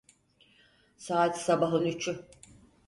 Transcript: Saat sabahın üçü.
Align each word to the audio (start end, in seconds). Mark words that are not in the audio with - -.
Saat 0.97 1.39
sabahın 1.41 1.85
üçü. 1.85 2.25